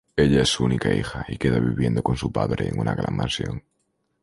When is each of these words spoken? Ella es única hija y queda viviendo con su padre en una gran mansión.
Ella 0.15 0.41
es 0.41 0.59
única 0.59 0.91
hija 0.95 1.23
y 1.27 1.37
queda 1.37 1.59
viviendo 1.59 2.01
con 2.01 2.17
su 2.17 2.31
padre 2.31 2.67
en 2.69 2.79
una 2.79 2.95
gran 2.95 3.15
mansión. 3.15 3.63